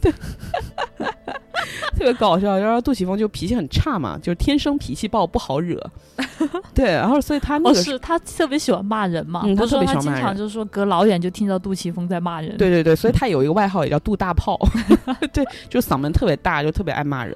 [0.00, 0.12] 对，
[1.96, 2.58] 特别搞笑。
[2.58, 5.80] 然后杜琪峰就脾气很差嘛，就是天生脾气暴，不好惹。
[6.74, 9.42] 对，然后所以他那哦，个是他特别喜欢骂人嘛？
[9.44, 12.56] 嗯他说他别喜欢骂人经常就是说隔老远就听到杜琪峰在骂人。
[12.56, 14.58] 对对对，所以他有一个外号也叫杜大炮，
[15.32, 17.34] 对，就嗓门特别大，就特别爱骂人。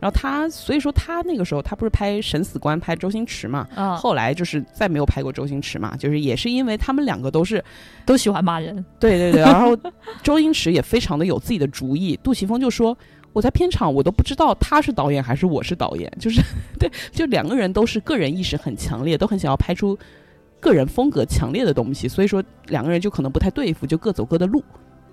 [0.00, 7.62] 然后他，所以说他那个时候他不是拍《审死官》拍周星驰嘛，啊，后来就是再没有拍过周星驰嘛，就是也是因为他们两个都是
[8.06, 8.82] 都喜欢骂人。
[8.98, 9.76] 对对对，然后
[10.22, 12.96] 周星驰也非常的有自己的主意，杜琪峰就说。
[13.32, 16.40] 我在片场，我都不知道他是导演还是我是导演，就是
[16.78, 19.96] 对，就两个人都是个人意识很强烈，都很想要拍出
[20.58, 24.62] 个人风格强烈的东西，所以说两个人就可能不太对付，就各走各的路。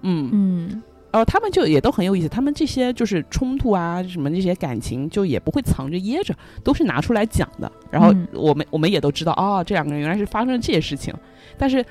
[0.01, 7.71] 嗯，嗯呃，他们就也都很有意思，他们这些就是冲突啊，什么这些感情，就也不会藏着掖着，都是拿出来讲的。
[7.89, 11.13] 然后嗯我们、我们也都知道，哦，这两个人原来是发生了这些事情，
[11.57, 11.83] 但是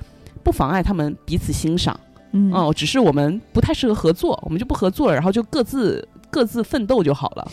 [0.43, 1.99] 不妨碍他们彼此欣赏。
[2.33, 7.51] 嗯哦，只是我们不太适合合作，我们就不合作了，然后就各自各自奋斗就好了。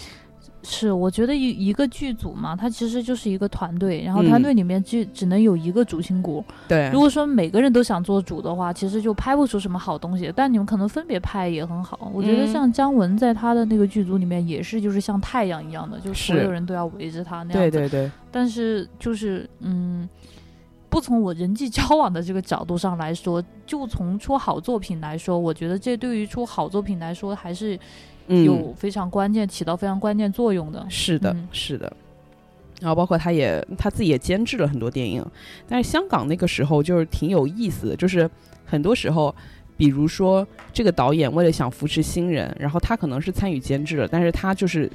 [0.66, 6.42] 是，我觉得一一个剧组嘛，它其实就是一个团队，然后嗯团队里面就只能有一个主心骨。
[6.66, 10.32] 对如果说每个人都想做主的话，其实就拍不出什么好东西。
[10.34, 12.10] 但你们可能分别拍也很好。
[12.14, 17.52] 我觉得嗯像姜文在他的那个剧组里面也是，就是像太阳一样的，就是所有人都要围着他那样子。
[17.52, 20.08] 对对对，但是就是嗯，
[20.88, 27.80] 不从我人际交往的这个角度上来说，就从出好作品来说，我觉得这对于出好作品来说还是嗯，
[28.28, 30.84] 有非常关键、起到非常关键作用的。
[30.88, 31.92] 是的，嗯是的。
[32.80, 35.24] 然后包括他也他自己也监制了很多电影，
[35.68, 38.28] 但是香港那个时候就是挺有意思的，就是
[38.66, 39.34] 很多时候，
[39.76, 44.90] 比如说这个导演为了想扶持新人，然后他可能是参与监制了，但是他就是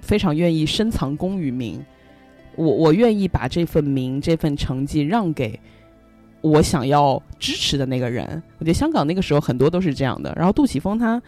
[0.00, 1.82] 非常愿意深藏功与名，
[2.56, 5.58] 我我愿意把这份名这份成绩让给
[6.40, 8.42] 我想要支持的那个人。
[8.58, 10.32] 我觉得香港那个时候很多都是这样的。
[10.36, 11.22] 然后杜琪峰他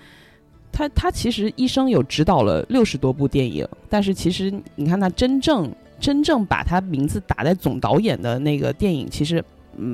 [0.74, 9.42] 他他其实一生有指导了六十多部电影，但是其实你看他真正真正把他名字打在总导演的那个电影，其实
[9.76, 9.86] 嗯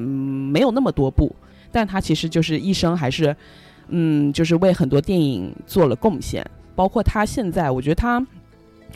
[0.50, 1.30] 没有那么多部，
[1.70, 3.36] 但他其实就是一生还是
[3.88, 8.26] 嗯就是为很多电影做了贡献，包括他现在，我觉得他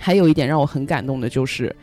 [0.00, 1.74] 还有一点让我很感动的就是。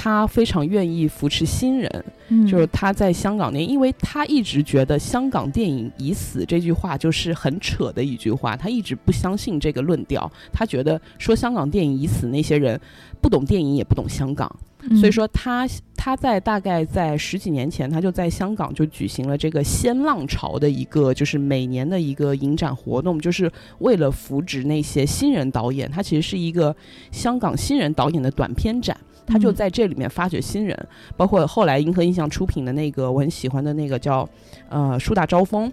[0.00, 10.30] 他非常愿意扶持新人，嗯，就是他在香港那，因为他一直觉得香港电影已死这句话就是很扯的一句话，他一直不相信这个论调。
[10.52, 12.80] 他觉得说香港电影已死，那些人
[13.20, 14.48] 不懂电影也不懂香港。
[14.80, 25.90] 嗯所以说他他在大概在十几年前，他就在香港就举行了这个新浪潮的一个，就是每年的一个影展活动，就是为了扶植那些新人导演。
[25.90, 26.74] 他其实是一个
[27.10, 28.96] 香港新人导演的短片展。
[29.28, 29.54] 他就嗯。
[29.58, 34.28] 在这里面发掘新人，包括后来银河印象出品的那个我很喜欢的那个叫
[34.68, 35.68] 呃《树大招风》，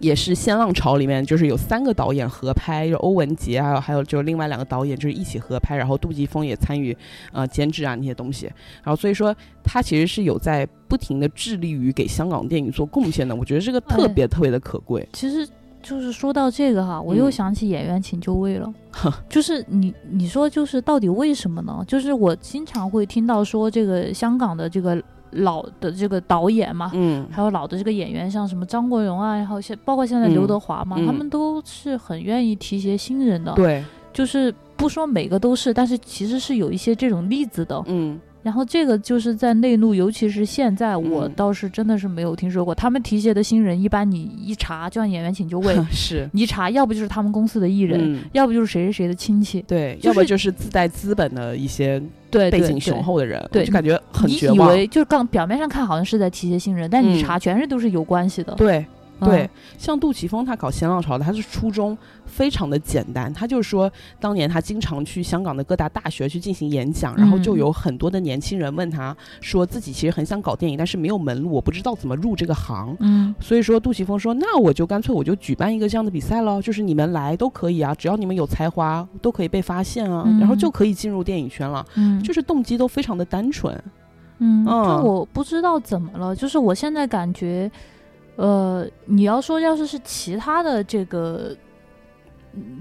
[0.00, 6.94] 也是《新浪潮》里面，就是有三个导演合拍，就欧文杰，还有还有就另外两个导演就是一起合拍，然后杜琪峰也参与
[7.32, 8.46] 呃监制啊那些东西，
[8.84, 15.08] 然后所以说他其实是有在不停的致力于给香港电影做贡献的，我觉得这个特别特别的可贵。
[15.14, 15.48] 其实
[15.86, 18.72] 就是说到这个哈，我又想起演员请就位了，
[19.28, 21.84] 就是你你说就是到底为什么呢？
[21.86, 25.00] 就是我经常会听到说这个香港的这个。
[25.32, 33.52] 老的这个导演嘛，嗯，还有老的这个演员，像什么张国荣啊，然后现包括现在刘德华嘛，他们都是很愿意提携新人的。
[33.52, 37.82] 对，就是不说每个都是，但是其实是有一些这种例子的。
[37.86, 38.18] 嗯。
[38.46, 42.72] 然后这个就是在内陆，尤其是现在，我倒是真的是没有听说过。
[42.72, 54.72] 他们提携的新人，一般你一查，就像演员请就位， 是你一查，要不就是他们公司的艺人，要不就是谁谁谁的亲戚，对，要不就是自带资本的一些对背景雄厚的人，对，就感觉很绝望。
[54.72, 58.86] 以为就是刚表面上看好像是在提携新人，但你查全是都是有关系的，对。
[59.20, 59.48] 对，
[59.78, 72.94] 像杜琪峰他搞新浪潮的，他是初衷非常的简单，他就是说，当年他经常去香港的各大大学去进行演讲，然后就有很多的年轻人问他，说自己其实很想搞电影，但是没有门路，我不知道怎么入这个行。
[73.00, 81.82] 嗯，所以说杜琪峰说，那我就干脆我就举办一个这样的比赛喽，就是你们来都可以啊，只要你们有才华，都可以被发现啊，然后就可以进入电影圈了。
[81.94, 83.82] 嗯，就是动机都非常的单纯。
[84.40, 87.70] 嗯，就我不知道怎么了，就是我现在感觉。
[88.36, 91.56] 呃，你要说要是是其他的这个，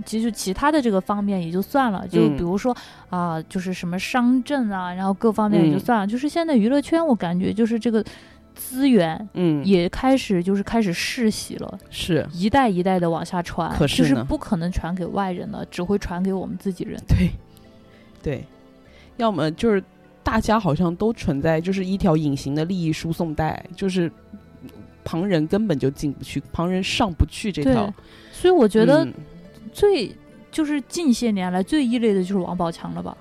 [0.05, 2.75] 其实其他的这个方面也就算了，就比如说
[3.09, 6.05] 啊，就是什么商政啊，然后各方面也就算了。
[6.05, 8.03] 就是现在娱乐圈，我感觉就是这个
[8.53, 17.01] 资源，嗯，也开始就是开始世袭了，是一代一代的往下传，可是不可能传给外人的，只会传给我们自己人。
[17.07, 17.29] 对，
[18.21, 18.45] 对，
[19.15, 19.81] 要么就是
[20.21, 24.11] 大家好像都存在，就是一条隐形的利益输送带，就是。
[25.05, 27.93] 旁人根本就进不去，旁人上不去这套，
[28.33, 29.07] 所以我觉得
[29.71, 30.13] 最
[30.51, 33.15] 就是近些年来最异类的就是王宝强了吧？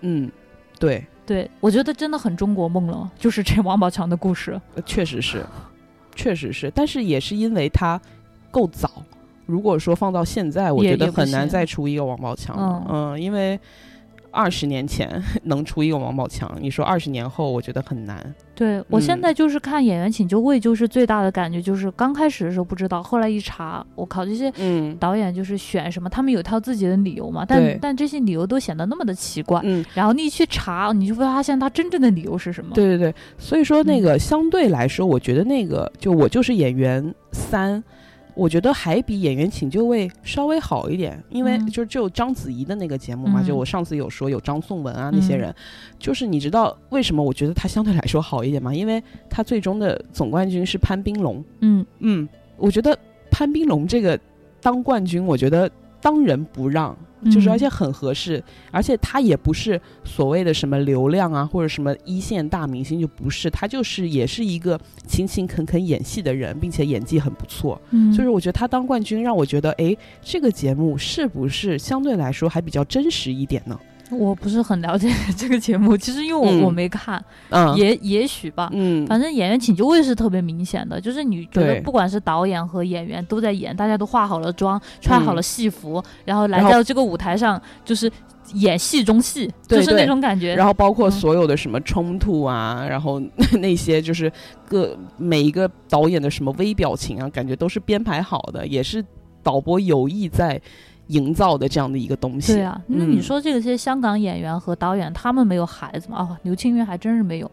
[0.00, 0.30] 嗯，
[0.78, 5.44] 对，对我觉得真的很中国梦了，就是这王宝强的故事，确实是，
[6.14, 8.00] 确实是，但是也是因为他
[8.50, 9.02] 够早，
[9.44, 13.60] 如果说放到现在，我觉得很难再出一个王宝强了，嗯，因为。
[14.38, 18.34] 二十年前 能出一个王宝强，你说二十年后，我觉得很难。
[18.54, 24.52] 对我现在就是看《演员请就位》，就是最大的感觉就是刚开始的时候不知道，后来一查，我靠，这些
[25.00, 29.60] 导演就是选什么，他们有套自己的理由嘛，但但这些理由都显得那么的奇怪。
[29.64, 32.72] 嗯，然后你一去查，你就会发现他真正的理由是什么。
[32.74, 37.82] 对对对，所以说那个相对来说，我觉得那个就我就是演员三。
[38.38, 45.52] 我觉得还比演员请就位稍微好一点，因为就就章子怡的那个节目嘛，就我上次有说有张颂文啊那些人，
[45.98, 48.72] 就是你知道为什么我觉得他相对来说好一点吗？
[48.72, 51.44] 因为他最终的总冠军是潘斌龙。
[51.62, 52.96] 嗯嗯，我觉得
[53.28, 54.16] 潘斌龙这个
[54.60, 55.68] 当冠军，我觉得
[56.08, 56.96] 当仁不让。
[57.32, 58.40] 就是而且很合适，
[58.70, 67.80] 而且他也不是所谓的什么流量啊，或者什么一线大明星，就不是他就是也是一个勤勤恳恳演戏的人，并且演技很不错。
[67.90, 73.76] 嗯，就是我觉得他当冠军让我觉得，哎，这个节目是不是相对来说还比较真实一点呢？
[74.10, 88.10] 我不是很了解这个节目， 其实因为我我没看，嗯，也也许吧，嗯，反正演员请就位是特别明显的，就是你觉得不管是导演和演员都在演，大家都化好了妆，穿好了戏服，然后来到这个舞台上，就是
[88.54, 90.54] 演戏中戏，就是那种感觉。
[90.54, 93.20] 然后包括所有的什么冲突啊，然后
[93.60, 94.32] 那些就是
[94.66, 99.04] 各每一个导演的什么微表情啊，感觉都是编排好的，也是
[99.42, 100.60] 导播有意在。
[101.08, 106.18] 营造的这样的一个东西，对啊，那你说这些香港演员和导演，他们没有孩子吗？
[106.18, 107.50] 哦，刘青云还真是没有，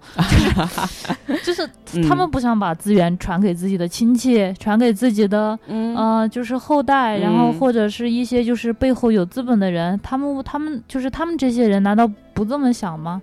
[1.43, 1.67] 就是
[2.07, 13.21] 他们不想把资源传给自己的亲戚，传给自己的，呃，就是后代，然后或者是一些就是背后有资本的人，他们他们就是他们这些人，难道不这么想吗？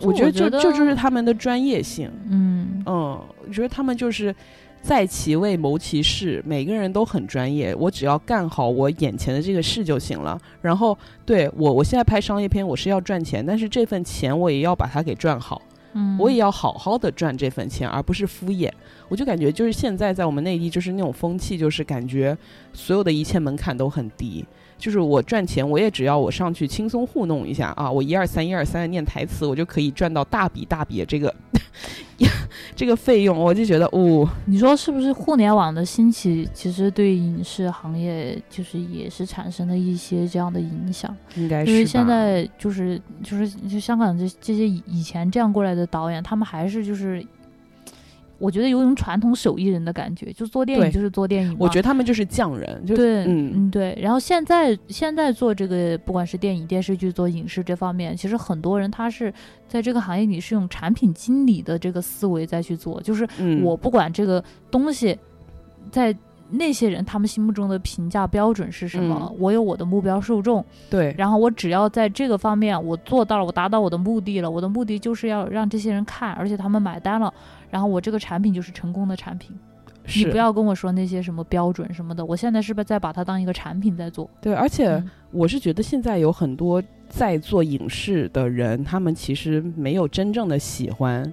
[0.00, 4.34] 我觉得就就就是他们的专业性，嗯嗯，我觉得他们就是。
[4.82, 7.72] 在其位谋其事，每个人都很专业。
[7.76, 10.38] 我只要干好我眼前的这个事就行了。
[10.60, 15.62] 然后，对我，我现在拍商业片，我是要赚钱，但是这份钱我也要把它给赚好。
[15.94, 18.68] 嗯，我也要好好的赚这份钱，而不是敷衍。
[19.08, 22.36] 我就感觉，就是现在在我们内地，就是那种风气，就是感觉
[22.72, 24.44] 所有的一切门槛都很低。
[24.82, 31.32] 就是我赚钱，我也只要我上去轻松糊弄一下啊，我一二三一二三的念台词，我就可以赚到大笔大笔的这个
[32.74, 33.38] 这个费用。
[33.38, 41.16] 我就觉得，哦，你说是不是互联网的兴起，其实对影视行业就是也是产生了一些这样的影响？
[41.36, 47.24] 应该是因为现在就是就是就香港这这些以前这样过来的导演，他们还是就是。
[48.42, 51.56] 我觉得有一种传统手艺人的感觉，就做电影就是做电影嘛。
[51.60, 53.96] 我觉得他们就是匠人，就对，嗯嗯对。
[54.02, 59.32] 然后现在现在做这个，不管是电影、电视剧、做影视这方面，其实很多人他是
[59.68, 65.16] 在这个行业里是用产品经理的这个思维再去做，就是嗯我不管这个东西
[65.90, 66.14] 在。
[66.52, 69.28] 那些人他们心目中的评价标准是什么？
[69.30, 77.32] 嗯我有我的目标受众，对然后我只要在这个方面我做到了，我达到我的目的了，我的目的就是要让这些人看，而且他们买单了，
[77.70, 79.56] 然后我这个产品就是成功的产品。
[80.16, 84.28] 你不要跟我说那些什么标准什么的，我现在是不是在把它当一个产品在做？
[84.40, 91.32] 对，而且嗯我是觉得现在有很多在做影视的人，他们其实没有真正的喜欢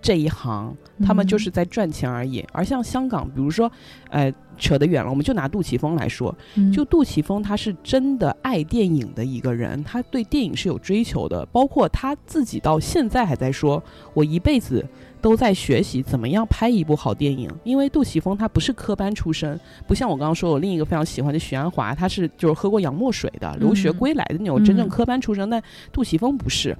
[0.00, 0.74] 这一行，
[1.04, 2.44] 他们就嗯是在赚钱而已。
[2.52, 3.70] 而像香港，比如说，
[4.10, 13.82] 呃，扯得远了，我们就拿杜琪峰来说，嗯就杜琪峰，他是真的爱电影的一个人，他对电影是有追求的，包括他自己到现在还在说，
[14.14, 14.84] 我一辈子
[15.20, 17.50] 都在学习怎么样拍一部好电影。
[17.64, 25.62] 因为杜琪峰他不是科班出身，不像我刚刚说我另一个非常喜欢的许鞍华，他是就是喝过洋墨水的，留学嗯归来的那种真正嗯科班出身，但
[25.92, 26.76] 杜琪峰不是。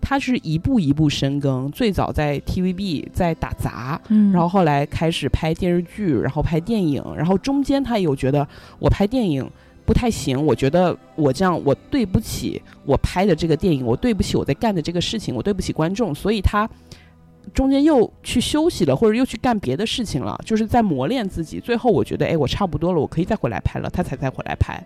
[0.00, 8.46] 他是一步一步深耕，最早在 TVB 在打杂，嗯，然后后来开始拍电视剧，然后拍电影，然后中间他也有觉得
[8.78, 9.48] 我拍电影
[9.86, 16.68] 不太行，我觉得我这样我对不起我拍的这个电影，我对不起我在干的这个事情，我对不起观众，所以他
[17.54, 21.60] 中间又去休息了，或者又去干别的事情了，就是在磨练自己。
[21.60, 24.82] 最后我觉得，哎，我差不多了，我可以再回来拍了，他才再回来拍。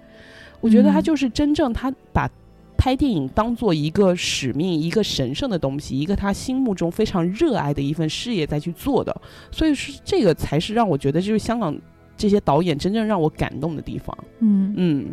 [0.61, 2.31] 我觉得他嗯就是真正他把。
[2.77, 9.15] 拍电影当做一个使命、一个神圣的东西，一个他心目中非常热爱的一份事业再去做的，
[9.53, 11.75] 所以是这个才是让我觉得就是香港
[12.17, 14.19] 这些导演真正让我感动的地方。
[14.41, 15.07] 嗯嗯，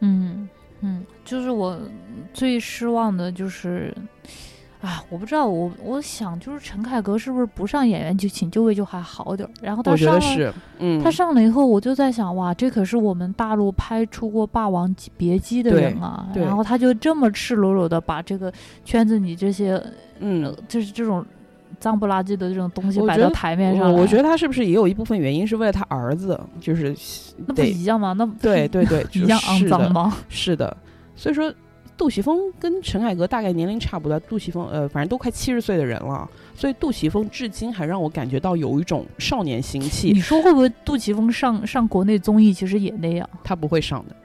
[0.00, 0.48] 嗯
[0.80, 1.80] 嗯，就是我
[2.34, 3.94] 最失望的就是。
[4.84, 18.52] 啊，我不知道，我我想就是陈凯歌是不是不上演员就请就位就还好点儿，然后他上了，是，嗯，他上了以后，我就在想，哇，这可是我们大陆拍出过《霸王别姬》的人啊，然后他就这么赤裸裸的把这个
[18.84, 19.82] 圈子里这些，
[20.18, 20.44] 嗯。
[20.44, 21.24] 呃，就是这种
[21.80, 26.94] 脏不拉几的这种东西摆到台面上来，我我觉得他是不是也有一部分原因是为了他儿子，就是
[27.46, 28.12] 那不一样吗？
[28.12, 30.14] 那对对对， 一样肮脏吗？
[30.28, 30.76] 是的，
[31.16, 31.52] 所以说
[31.96, 40.20] 杜琪峰跟陈凯歌大概年龄差不多，杜琪峰呃，反正都快七十岁的人了，所以杜琪峰至今还让我感觉到有一种少年心气你。
[40.20, 43.28] 说会不会杜琪峰上上国内综艺其实也那样？
[43.44, 44.16] 他不会上的，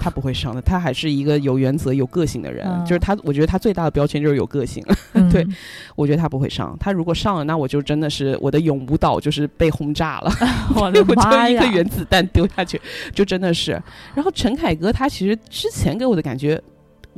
[0.00, 2.66] 他不会上的，他还是一个有原则、有个性的人。
[2.66, 4.82] 嗯就是他，我觉得他最大的标签就是有个性。
[5.12, 5.46] 嗯对，
[5.94, 6.74] 我觉得他不会上。
[6.80, 10.32] 他如果上了，那我就真的是我的永舞蹈就是被轰炸了。
[10.74, 11.76] 我的我妈呀就一个！
[11.76, 12.80] 原子弹丢下去，
[13.12, 13.72] 就真的是。
[14.14, 16.60] 然后陈凯歌他其实之前给我的感觉，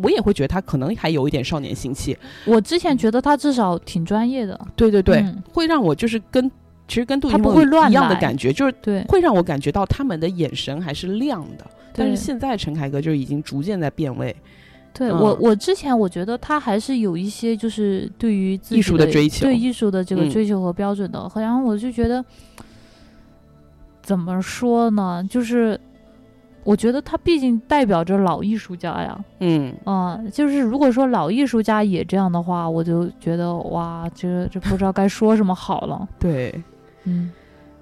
[0.03, 2.17] 我也会觉得他可能还有一点少年心气。
[2.45, 6.51] 我之前觉得他至少挺专业的，对对对，嗯会让我就是跟
[6.89, 11.65] 其实跟杜他琪峰不会一样的感觉，就是对，会让我感觉到他们的眼神还是亮的。
[11.93, 14.35] 但是现在陈凯歌就已经逐渐在变味。
[14.93, 21.31] 对、嗯我，我之前我觉得他还是有一些就是对于艺术的追求对艺术的这个嗯追求和标准的。
[21.37, 22.25] 然后我就觉得，
[24.03, 25.25] 怎么说呢？
[25.31, 25.79] 就是
[26.63, 36.09] 我觉得他毕竟代表着老艺术家呀，嗯，啊、就是如果说老艺术家也这样的话，我就觉得哇，这这不知道该说什么好了。
[36.19, 36.55] 对，
[37.05, 37.31] 嗯，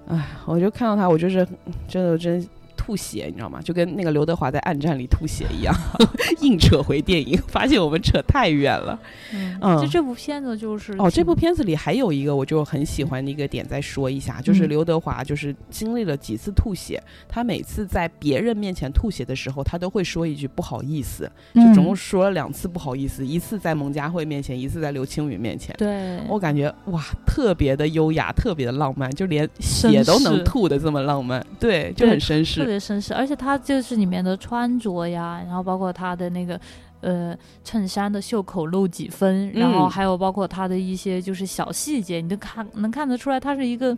[0.07, 1.45] 哎，我就看到他，我就是
[1.87, 2.45] 真的真
[2.79, 3.59] 吐血，你知道吗？
[3.61, 5.75] 就跟那个刘德华在《暗战》里吐血一样，
[6.39, 8.97] 硬扯回电影，发现我们扯太远了。
[9.33, 25.75] 嗯，嗯就这部片子就是哦，这部片子里还有一个我就很喜欢的一个点，再说一下，就是嗯刘德华就是经历了几次吐血，他每次在别人面前吐血的时候，他都会说一句不好意思，就总共嗯说了两次不好意思，一次在蒙嘉慧面前，一次在刘青云面前。
[25.77, 32.68] 对，我感觉哇，特别的优雅，特别的浪漫，就连血都能吐的这么浪漫，对，就很绅士。
[32.69, 36.59] 别绅士，而且他就是里面的穿着呀，然后包括他的那个
[37.01, 43.97] 呃衬衫的袖口露几分，然后嗯还有包括他的一些就是小细节，你都看能看得出来，他是一个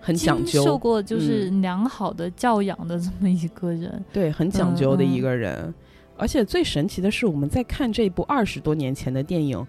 [0.00, 4.04] 很讲究受，过就是良好的教养的这么一个人。
[4.12, 5.74] 对，很讲究的一嗯个人。
[6.18, 9.66] 而且最神奇的是，我们在看这部二十多年前的电影，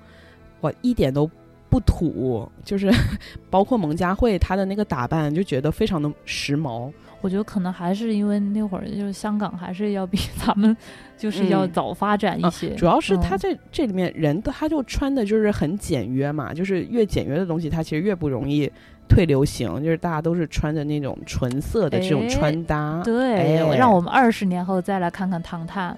[0.59, 1.27] 我一点都
[1.69, 2.91] 不土，就是
[3.49, 6.91] 包括蒙嘉慧她的那个打扮，就觉得非常的时髦。
[7.23, 10.75] 我觉得可能还是因为那会儿就是香港还是要比 咱们
[11.17, 18.69] 就是要嗯早发展一啊些，主要是他嗯这里面人的他就穿的就是很简约嘛，就是越简约的东西，它其实越不容易
[19.07, 19.81] 退流行。
[19.83, 23.01] 就是大家都是穿着那种纯色的这种哎穿搭。
[23.03, 25.93] 对，哎让我们二十年后再来看看《唐探》，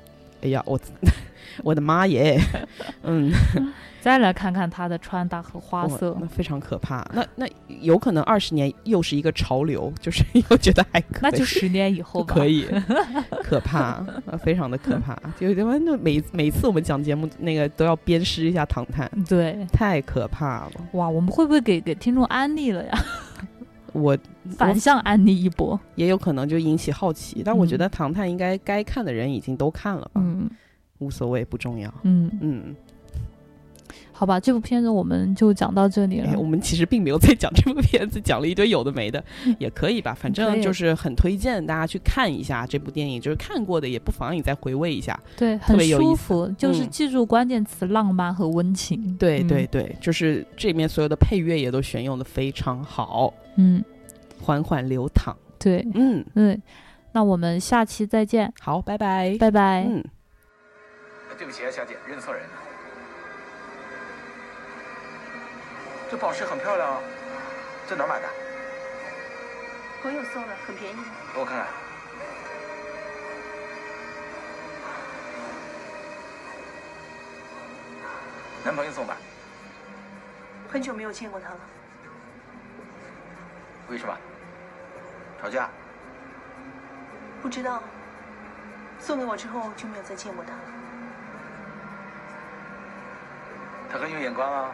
[0.45, 0.80] 哎呀，我
[1.63, 2.39] 我的妈耶，
[3.03, 3.32] 嗯，
[4.05, 6.27] 再来看看他的穿搭和花哇色那。
[6.27, 7.03] 非常可怕。
[7.11, 7.47] 那那
[7.81, 12.35] 有可能二十年又是一个潮流，就是 又觉得还可以，那就十年以后吧。
[12.35, 12.67] 可以，
[13.41, 14.05] 可怕，
[14.43, 15.15] 非常的可怕。
[15.39, 20.71] 就他那每每次我们讲节目，那个都要鞭尸一下唐探，对，太可怕了。
[20.91, 22.93] 哇，我们会不会给给听众安利了呀？
[23.91, 24.15] 我
[24.55, 27.41] 反向安利一波，也有可能就引起好奇。
[27.43, 30.47] 但我觉得唐探应该该看的人已经都看了吧，嗯，
[30.99, 31.91] 无所谓，不重要。
[32.03, 32.75] 嗯嗯。
[34.11, 36.39] 好吧，这部片子我们就讲到这里了。
[36.39, 39.21] 我们其实并没有在讲这部片子，讲了一堆有的没的，
[39.59, 40.13] 也可以吧。
[40.13, 45.19] 反正就是很推荐大家去看一下这部电影，就是看过的也不妨你再回味一下。
[45.35, 49.15] 对，很舒服，就是记住关键词：浪漫和温情。
[49.17, 53.33] 对对对，就是这里面所有的配乐也都选用的非常好。
[53.57, 53.83] 嗯，
[54.41, 55.35] 缓缓流淌。
[55.59, 56.61] 对，嗯嗯，
[57.11, 58.53] 那我们下期再见。
[58.61, 59.85] 好，拜拜，拜拜。
[59.89, 60.03] 嗯，
[61.37, 62.64] 对不起啊，小姐，认错人了。
[66.09, 67.01] 这宝石很漂亮啊，
[67.87, 68.27] 在哪儿买的？
[70.01, 70.97] 朋友送的，很便宜。
[71.33, 71.67] 给我看看。
[78.63, 79.15] 男朋友送的。
[80.71, 81.59] 很久没有见过他了。
[83.89, 84.15] 为什么？
[85.41, 85.69] 吵架？
[87.41, 87.81] 不知道。
[88.99, 90.59] 送给我之后就没有再见过他了。
[93.91, 94.71] 他很有眼光啊。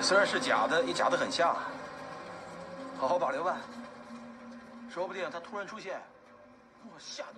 [0.00, 1.54] 虽然是假的，也假的很像，
[2.98, 3.58] 好好保留吧。
[4.90, 6.00] 说不定他突然出现，
[6.84, 7.37] 我吓你